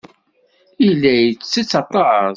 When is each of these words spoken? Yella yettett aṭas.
Yella 0.85 1.11
yettett 1.15 1.71
aṭas. 1.81 2.29